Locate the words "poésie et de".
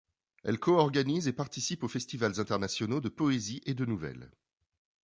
3.09-3.85